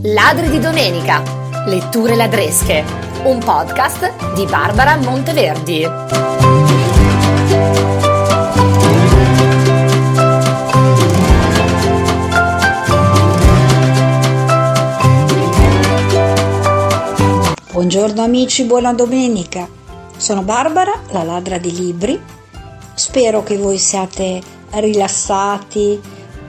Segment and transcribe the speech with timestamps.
[0.00, 1.22] Ladri di domenica.
[1.66, 2.82] Letture ladresche.
[3.24, 5.86] Un podcast di Barbara Monteverdi.
[17.70, 19.68] Buongiorno amici, buona domenica.
[20.16, 22.20] Sono Barbara, la ladra di libri.
[22.94, 26.00] Spero che voi siate rilassati,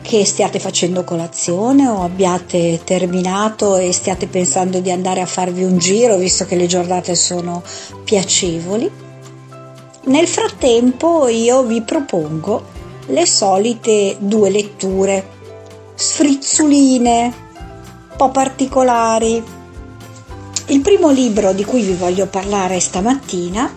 [0.03, 5.77] che stiate facendo colazione o abbiate terminato e stiate pensando di andare a farvi un
[5.77, 7.63] giro visto che le giornate sono
[8.03, 8.91] piacevoli.
[10.05, 12.65] Nel frattempo io vi propongo
[13.07, 15.25] le solite due letture,
[15.95, 19.41] sfrizzuline, un po' particolari.
[20.67, 23.71] Il primo libro di cui vi voglio parlare stamattina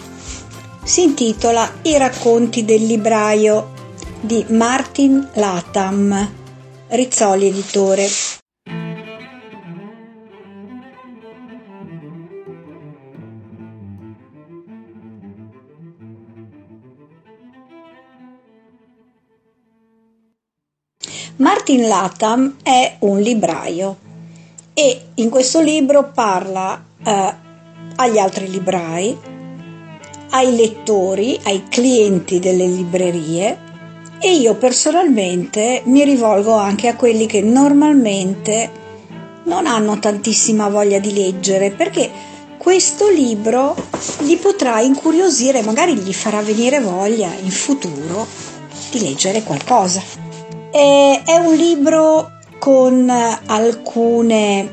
[0.82, 3.74] si intitola I racconti del libraio
[4.20, 6.32] di Martin Latham,
[6.88, 8.08] Rizzoli Editore.
[21.38, 23.96] Martin Latham è un libraio
[24.72, 27.34] e in questo libro parla eh,
[27.96, 29.16] agli altri librai,
[30.30, 33.65] ai lettori, ai clienti delle librerie
[34.18, 38.84] e io personalmente mi rivolgo anche a quelli che normalmente
[39.44, 42.10] non hanno tantissima voglia di leggere perché
[42.56, 43.76] questo libro
[44.20, 48.26] li potrà incuriosire, magari gli farà venire voglia in futuro
[48.90, 50.02] di leggere qualcosa.
[50.72, 54.72] E è un libro con alcune,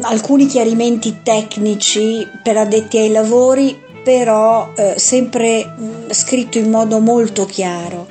[0.00, 7.44] alcuni chiarimenti tecnici per addetti ai lavori però eh, sempre mh, scritto in modo molto
[7.44, 8.06] chiaro.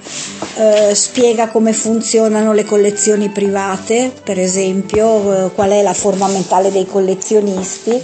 [0.55, 6.71] Eh, spiega come funzionano le collezioni private, per esempio, eh, qual è la forma mentale
[6.71, 8.01] dei collezionisti,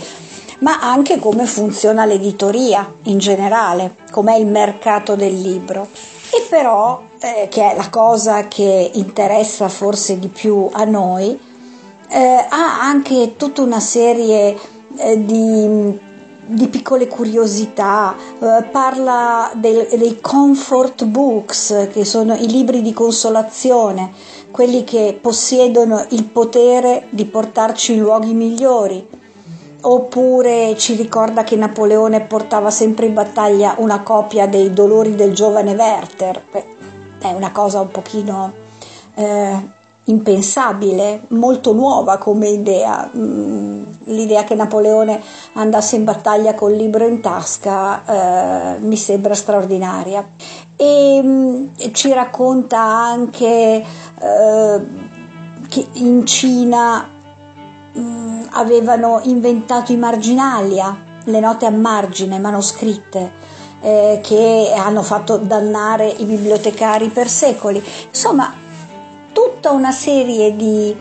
[0.60, 5.88] ma anche come funziona l'editoria in generale, com'è il mercato del libro.
[6.32, 11.40] E però, eh, che è la cosa che interessa forse di più a noi,
[12.10, 14.58] eh, ha anche tutta una serie
[14.98, 16.00] eh, di
[16.46, 24.12] di piccole curiosità, eh, parla del, dei comfort books, che sono i libri di consolazione,
[24.52, 29.24] quelli che possiedono il potere di portarci in luoghi migliori.
[29.82, 35.76] Oppure ci ricorda che Napoleone portava sempre in battaglia una copia dei dolori del giovane
[35.76, 36.44] Werther.
[36.52, 36.66] Beh,
[37.20, 38.54] è una cosa un pochino
[39.16, 39.75] eh,
[40.06, 43.10] impensabile, molto nuova come idea.
[43.16, 45.22] Mm, l'idea che Napoleone
[45.54, 50.28] andasse in battaglia col libro in tasca eh, mi sembra straordinaria.
[50.76, 54.82] E mm, ci racconta anche eh,
[55.68, 57.08] che in Cina
[57.94, 63.54] mh, mm, avevano inventato i marginalia, le note a margine manoscritte.
[63.82, 67.84] Eh, che hanno fatto dannare i bibliotecari per secoli.
[68.08, 68.52] Insomma,
[69.36, 70.96] tutta una serie di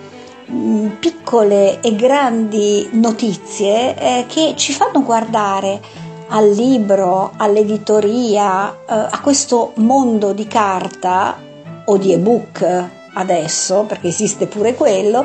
[0.50, 5.80] mm, piccole e grandi notizie eh, che ci fanno guardare
[6.28, 11.38] al libro, all'editoria, eh, a questo mondo di carta
[11.84, 15.24] o di ebook adesso, perché esiste pure quello,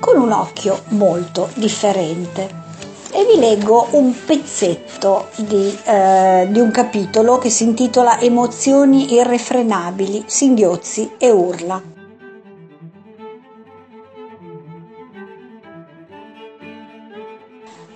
[0.00, 2.66] con un occhio molto differente.
[3.12, 10.24] E vi leggo un pezzetto di, eh, di un capitolo che si intitola Emozioni irrefrenabili,
[10.26, 11.97] singhiozzi e urla.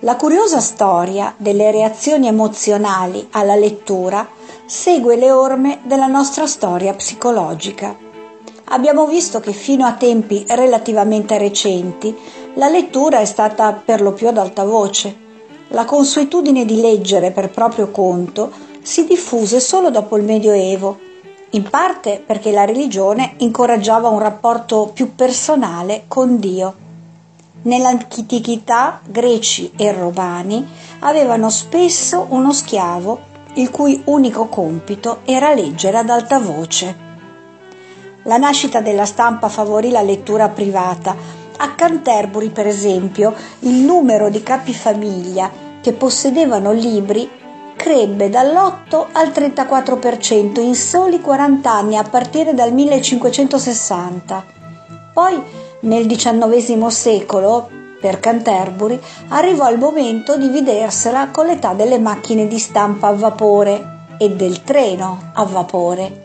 [0.03, 4.27] La curiosa storia delle reazioni emozionali alla lettura
[4.65, 7.95] segue le orme della nostra storia psicologica.
[8.65, 12.13] Abbiamo visto che fino a tempi relativamente recenti
[12.55, 15.15] La lettura è stata per lo più ad alta voce.
[15.69, 18.51] La consuetudine di leggere per proprio conto
[18.81, 20.99] si diffuse solo dopo il Medioevo,
[21.51, 26.82] in parte perché la religione incoraggiava un rapporto più personale con Dio.
[27.63, 30.67] Nell'antichità greci e romani
[30.99, 37.11] avevano spesso uno schiavo il cui unico compito era leggere ad alta voce.
[38.23, 41.15] La nascita della stampa favorì la lettura privata.
[41.57, 45.51] A Canterbury, per esempio, il numero di capifamiglia
[45.81, 47.29] che possedevano libri
[47.75, 54.45] crebbe dall'8 al 34% in soli 40 anni a partire dal 1560.
[55.13, 55.43] Poi,
[55.83, 57.69] nel XIX secolo,
[57.99, 58.99] per Canterbury,
[59.29, 64.63] arrivò il momento di vedersela con l'età delle macchine di stampa a vapore e del
[64.63, 66.21] treno a vapore.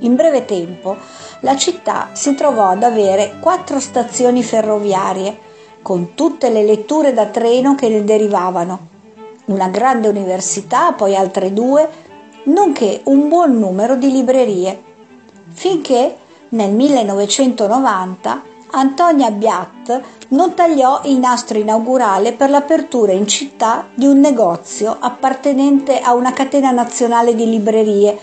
[0.00, 0.96] In breve tempo
[1.40, 5.50] la città si trovò ad avere quattro stazioni ferroviarie,
[5.80, 8.88] con tutte le letture da treno che ne derivavano,
[9.46, 11.88] una grande università, poi altre due,
[12.44, 14.82] nonché un buon numero di librerie,
[15.48, 16.16] finché
[16.50, 24.18] nel 1990 Antonia Biat non tagliò il nastro inaugurale per l'apertura in città di un
[24.18, 28.18] negozio appartenente a una catena nazionale di librerie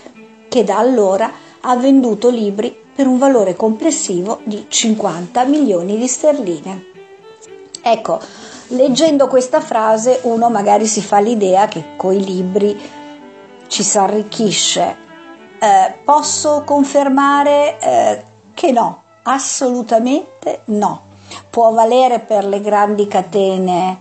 [0.48, 1.30] che da allora
[1.60, 6.84] ha venduto libri per un valore complessivo di 50 milioni di sterline.
[7.80, 8.18] Ecco,
[8.68, 12.76] leggendo questa frase uno magari si fa l'idea che coi libri
[13.68, 14.96] ci si arricchisce.
[15.60, 21.02] Eh, posso confermare eh, che no, Assolutamente no.
[21.48, 23.98] Può valere per le grandi catene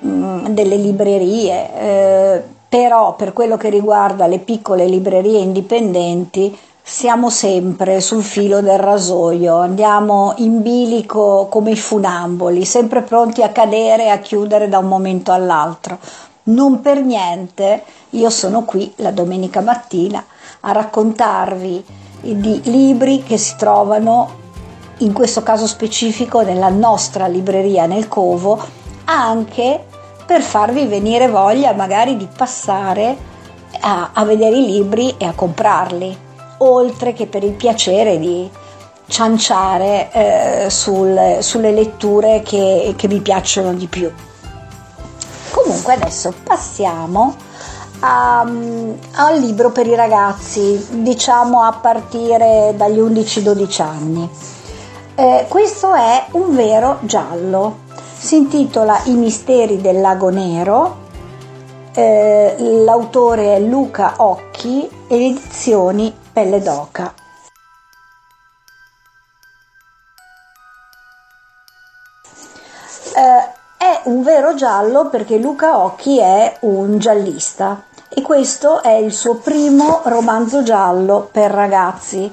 [0.00, 7.28] mh, mm, delle librerie, eh, però per quello che riguarda le piccole librerie indipendenti siamo
[7.28, 14.04] sempre sul filo del rasoio, andiamo in bilico come i funamboli, sempre pronti a cadere
[14.04, 15.98] e a chiudere da un momento all'altro.
[16.44, 20.24] Non per niente io sono qui la domenica mattina
[20.60, 21.84] a raccontarvi
[22.22, 24.46] di libri che si trovano
[24.98, 28.60] in questo caso specifico nella nostra libreria nel Covo,
[29.04, 29.84] anche
[30.26, 33.16] per farvi venire voglia magari di passare
[33.80, 36.18] a, a vedere i libri e a comprarli,
[36.58, 38.50] oltre che per il piacere di
[39.06, 44.12] cianciare eh, sul, sulle letture che, che mi piacciono di più.
[45.50, 47.34] Comunque adesso passiamo
[48.00, 54.30] a, al libro per i ragazzi, diciamo a partire dagli 11-12 anni.
[55.20, 57.80] Eh, questo è un vero giallo,
[58.16, 60.98] si intitola I misteri del lago nero,
[61.92, 62.54] eh,
[62.84, 67.12] l'autore è Luca Occhi e le edizioni Pelle d'Oca.
[73.16, 79.12] Eh, è un vero giallo perché Luca Occhi è un giallista e questo è il
[79.12, 82.32] suo primo romanzo giallo per ragazzi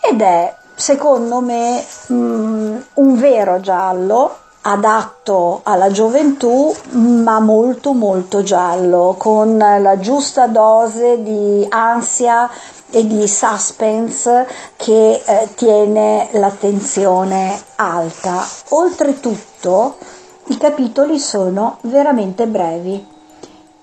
[0.00, 8.42] ed è secondo me mh, mm, un vero giallo adatto alla gioventù ma molto molto
[8.42, 12.50] giallo con la giusta dose di ansia
[12.90, 18.44] e di suspense che eh, tiene l'attenzione alta.
[18.70, 19.98] Oltretutto
[20.46, 23.11] i capitoli sono veramente brevi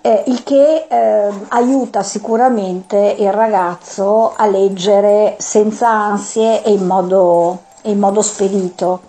[0.01, 7.63] eh, il che eh, aiuta sicuramente il ragazzo a leggere senza ansie e in modo,
[7.83, 9.01] in modo spedito.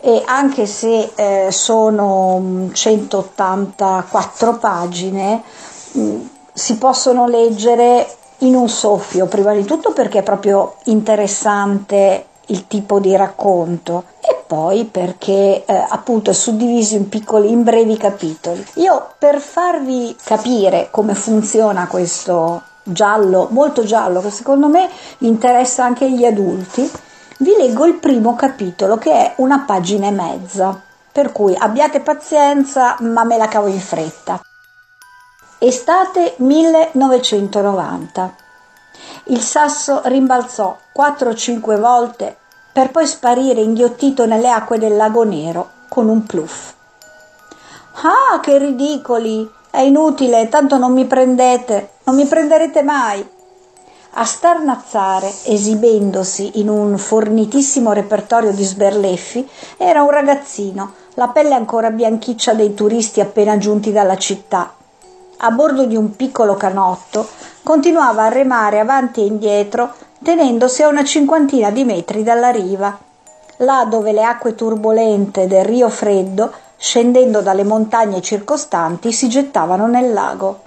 [0.00, 5.42] E anche se eh, sono 184 pagine,
[5.92, 6.20] mh, mm,
[6.52, 8.06] si possono leggere
[8.38, 14.42] in un soffio, prima di tutto perché è proprio interessante il tipo di racconto e
[14.46, 18.64] poi perché eh, appunto è suddiviso in piccoli, in brevi capitoli.
[18.74, 24.88] Io per farvi capire come funziona questo giallo, molto giallo, che secondo me
[25.18, 26.90] interessa anche gli adulti,
[27.38, 30.80] vi leggo il primo capitolo che è una pagina e mezza,
[31.12, 34.40] per cui abbiate pazienza, ma me la cavo in fretta.
[35.58, 38.34] Estate 1990.
[39.30, 42.38] Il sasso rimbalzò 4-5 volte
[42.72, 46.72] per poi sparire inghiottito nelle acque del lago nero con un pluff.
[48.00, 49.46] Ah, che ridicoli!
[49.68, 53.28] È inutile, tanto non mi prendete, non mi prenderete mai.
[54.12, 61.90] A starnazzare, esibendosi in un fornitissimo repertorio di sberleffi, era un ragazzino, la pelle ancora
[61.90, 64.72] bianchiccia dei turisti appena giunti dalla città.
[65.40, 67.28] A bordo di un piccolo canotto,
[67.62, 72.98] continuava a remare avanti e indietro tenendosi a una cinquantina di metri dalla riva.
[73.58, 80.12] là dove le acque turbolente del Rio Freddo, scendendo dalle montagne circostanti, si gettavano nel
[80.12, 80.60] lago.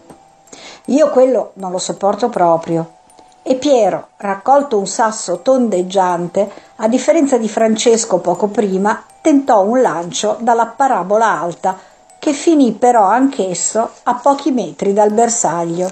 [0.85, 2.99] Io quello non lo sopporto proprio.
[3.43, 10.37] E Piero, raccolto un sasso tondeggiante, a differenza di Francesco poco prima, tentò un lancio
[10.39, 11.77] dalla parabola alta,
[12.21, 15.91] che finì però anch'esso a pochi metri dal bersaglio.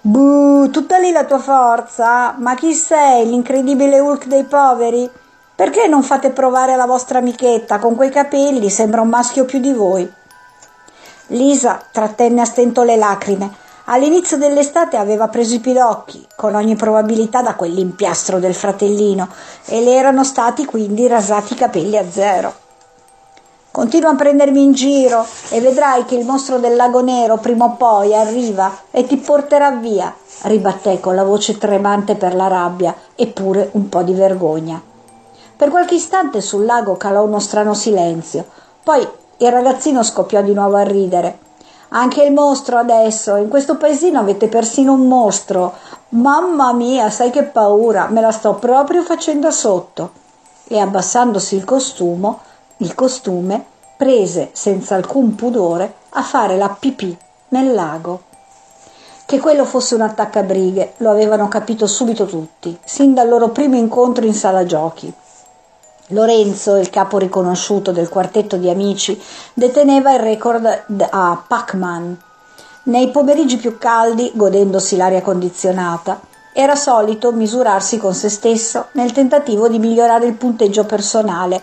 [0.00, 2.36] Buh, tutta lì la tua forza?
[2.38, 5.10] Ma chi sei, l'incredibile Hulk dei poveri?
[5.56, 7.80] Perché non fate provare alla vostra amichetta?
[7.80, 10.08] Con quei capelli sembra un maschio più di voi.
[11.26, 13.50] Lisa trattenne a stento le lacrime.
[13.86, 19.28] All'inizio dell'estate aveva preso i pidocchi, con ogni probabilità da quell'impiastro del fratellino,
[19.64, 22.61] e le erano stati quindi rasati i capelli a zero.
[23.72, 27.70] Continua a prendermi in giro e vedrai che il mostro del lago nero prima o
[27.70, 33.70] poi arriva e ti porterà via, ribatté con la voce tremante per la rabbia eppure
[33.72, 34.78] un po' di vergogna.
[35.56, 38.44] Per qualche istante sul lago calò uno strano silenzio,
[38.82, 41.38] poi il ragazzino scoppiò di nuovo a ridere.
[41.94, 43.36] Anche il mostro adesso.
[43.36, 45.72] In questo paesino avete persino un mostro.
[46.10, 50.10] Mamma mia, sai che paura, me la sto proprio facendo sotto.
[50.68, 52.36] E abbassandosi il costume,
[52.82, 53.64] il costume,
[53.96, 57.16] prese senza alcun pudore a fare la pipì
[57.48, 58.22] nel lago.
[59.24, 64.26] Che quello fosse un attaccabrighe lo avevano capito subito tutti, sin dal loro primo incontro
[64.26, 65.12] in sala giochi.
[66.08, 69.18] Lorenzo, il capo riconosciuto del quartetto di amici,
[69.54, 72.20] deteneva il record a Pac-Man.
[72.84, 76.20] Nei pomeriggi più caldi, godendosi l'aria condizionata,
[76.52, 81.62] era solito misurarsi con se stesso nel tentativo di migliorare il punteggio personale,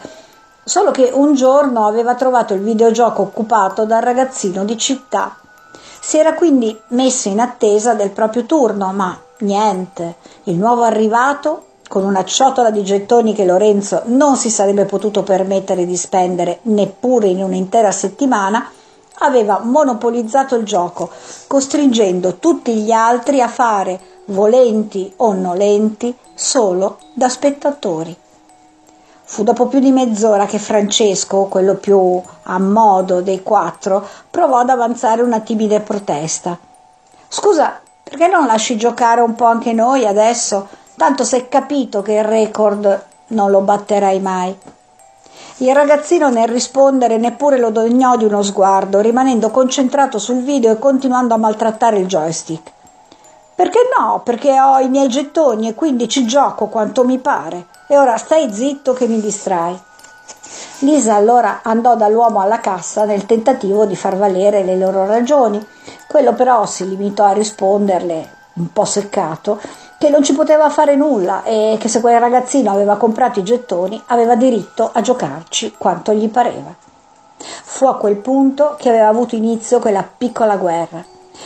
[0.70, 5.36] solo che un giorno aveva trovato il videogioco occupato dal ragazzino di città.
[6.00, 10.18] Si era quindi messo in attesa del proprio turno, ma niente.
[10.44, 15.88] Il nuovo arrivato con una ciotola di gettoni che Lorenzo non si sarebbe potuto permettere
[15.88, 18.70] di spendere neppure in un'intera settimana,
[19.22, 21.10] aveva monopolizzato il gioco,
[21.48, 28.16] costringendo tutti gli altri a fare, volenti o nolenti, solo da spettatori.
[29.32, 34.70] Fu dopo più di mezz'ora che Francesco, quello più a modo dei quattro, provò ad
[34.70, 36.58] avanzare una timida protesta.
[37.28, 40.68] Scusa, perché non lasci giocare un po' anche noi adesso?
[40.98, 44.58] tanto s'è capito che il record non lo batterai mai.
[45.58, 50.80] Il ragazzino nel rispondere neppure lo degnò di uno sguardo, rimanendo concentrato sul video e
[50.80, 52.72] continuando a maltrattare il joystick.
[53.54, 54.22] Perché no?
[54.24, 57.68] Perché ho i miei gettoni e quindi ci gioco quanto mi pare.
[57.92, 59.76] E ora stai zitto che mi distrai.
[60.82, 65.60] Lisa allora andò dall'uomo alla cassa nel tentativo di far valere le loro ragioni.
[66.08, 69.60] Quello però si limitò a risponderle, un po' seccato,
[69.98, 74.00] che non ci poteva fare nulla e che se quel ragazzino aveva comprato i gettoni
[74.06, 76.72] aveva diritto a giocarci quanto gli pareva.
[77.38, 81.04] Fu a quel punto che aveva avuto inizio quella piccola guerra.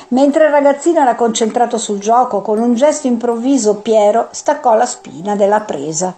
[0.09, 5.37] Mentre il ragazzino era concentrato sul gioco, con un gesto improvviso Piero staccò la spina
[5.37, 6.13] della presa.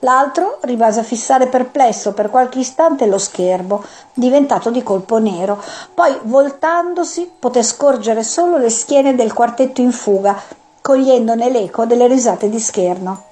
[0.00, 5.62] L'altro rimase a fissare perplesso per qualche istante lo schermo, diventato di colpo nero.
[5.94, 10.38] Poi, voltandosi, poté scorgere solo le schiene del quartetto in fuga,
[10.82, 13.22] cogliendone l'eco delle risate di scherno.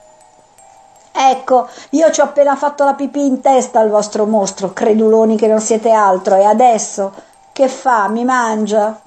[1.13, 5.47] Ecco, io ci ho appena fatto la pipì in testa al vostro mostro, creduloni che
[5.47, 7.13] non siete altro, e adesso
[7.53, 8.09] che fa?
[8.09, 9.01] Mi mangia?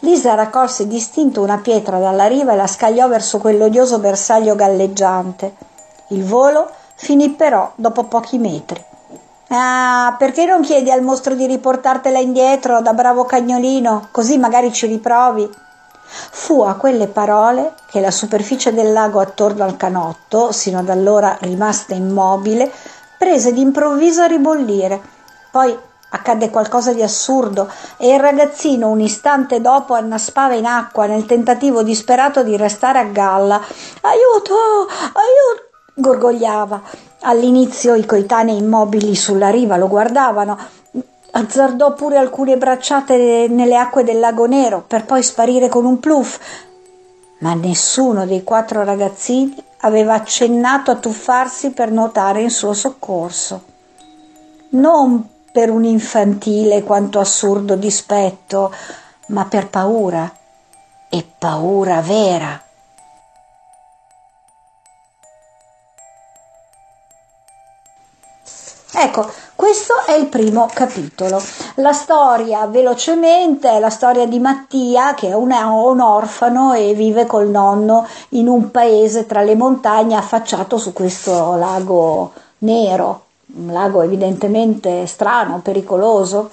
[0.00, 5.72] Lisa raccolse distinto una pietra dalla riva e la scagliò verso quell'odioso bersaglio galleggiante.
[6.08, 8.82] Il volo finì però dopo pochi metri.
[9.48, 14.86] Ah, perché non chiedi al mostro di riportartela indietro da bravo cagnolino, così magari ci
[14.86, 15.48] riprovi?
[16.06, 21.36] Fu a quelle parole che la superficie del lago attorno al canotto, sino ad allora
[21.40, 22.70] rimasta immobile,
[23.18, 25.00] prese d'improvviso a ribollire.
[25.50, 25.76] Poi
[26.10, 31.82] accadde qualcosa di assurdo e il ragazzino un istante dopo annaspava in acqua nel tentativo
[31.82, 33.60] disperato di restare a galla.
[34.00, 34.54] Aiuto!
[34.88, 35.73] Aiuto!
[35.94, 36.82] Gorgogliava.
[37.20, 40.58] All'inizio i coetanei immobili sulla riva lo guardavano,
[41.30, 46.38] azzardò pure alcune bracciate nelle acque del lago nero per poi sparire con un pluff,
[47.38, 53.62] ma nessuno dei quattro ragazzini aveva accennato a tuffarsi per nuotare in suo soccorso.
[54.70, 58.72] Non per un infantile quanto assurdo dispetto,
[59.28, 60.32] ma per paura,
[61.08, 62.63] e paura vera.
[68.96, 71.42] Ecco, questo è il primo capitolo.
[71.76, 77.26] La storia, velocemente, è la storia di Mattia, che è un, un orfano e vive
[77.26, 83.22] col nonno in un paese tra le montagne affacciato su questo lago nero,
[83.56, 86.50] un lago evidentemente strano, pericoloso.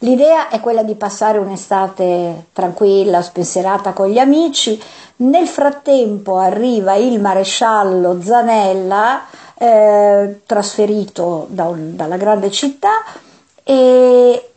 [0.00, 4.80] L'idea è quella di passare un'estate tranquilla, spensierata con gli amici.
[5.16, 9.22] Nel frattempo arriva il maresciallo Zanella,
[9.58, 13.02] eh, trasferito da un, dalla grande città,
[13.64, 14.50] e,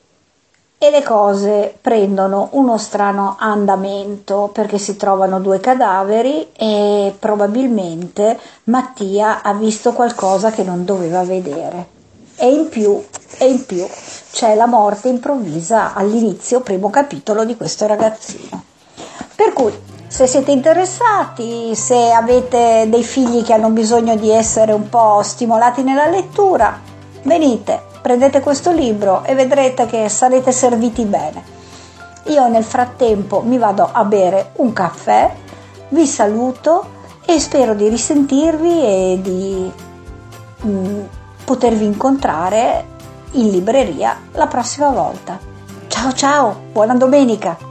[0.77, 9.41] e le cose prendono uno strano andamento perché si trovano due cadaveri e probabilmente Mattia
[9.41, 11.99] ha visto qualcosa che non doveva vedere.
[12.35, 13.03] E in più,
[13.37, 13.85] e in più
[14.31, 18.63] c'è la morte improvvisa all'inizio, primo capitolo di questo ragazzino.
[19.35, 19.73] Per cui,
[20.11, 25.83] se siete interessati, se avete dei figli che hanno bisogno di essere un po' stimolati
[25.83, 26.77] nella lettura,
[27.23, 31.41] venite, prendete questo libro e vedrete che sarete serviti bene.
[32.25, 35.33] Io nel frattempo mi vado a bere un caffè,
[35.87, 36.89] vi saluto
[37.23, 39.71] e spero di risentirvi e di
[40.65, 41.01] mm,
[41.45, 42.85] potervi incontrare
[43.31, 45.39] in libreria la prossima volta.
[45.87, 47.70] Ciao ciao, buona domenica!